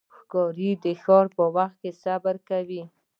[0.17, 2.83] ښکاري د ښکار په وخت کې صبر کوي.